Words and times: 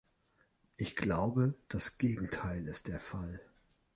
Ich 0.77 0.95
glaube, 0.95 1.53
das 1.67 1.99
Gegenteil 1.99 2.65
ist 2.67 2.87
der 2.87 2.99
Fall. 2.99 3.39